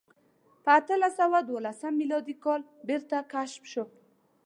[0.63, 3.89] په اتلس سوه دولسم میلادي کال بېرته کشف شول.